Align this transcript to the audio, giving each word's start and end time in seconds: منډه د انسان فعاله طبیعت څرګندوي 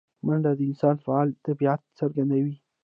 منډه 0.25 0.51
د 0.57 0.61
انسان 0.69 0.95
فعاله 1.03 1.33
طبیعت 1.45 1.81
څرګندوي 1.99 2.55